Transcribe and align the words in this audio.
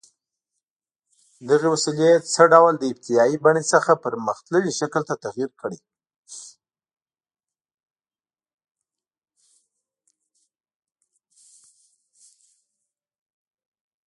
دغې 1.49 1.67
وسیلې 1.73 2.11
څه 2.33 2.43
ډول 2.53 2.73
له 2.81 2.85
ابتدايي 2.93 3.35
بڼې 3.45 3.63
څخه 3.73 3.91
پرمختللي 4.05 4.71
شکل 4.79 5.01
ته 5.09 5.15
تغییر 5.23 5.51
کړی؟ 5.61 5.79